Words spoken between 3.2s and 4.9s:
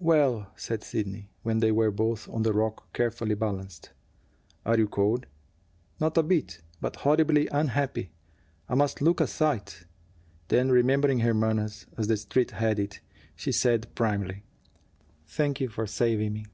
balanced. "Are you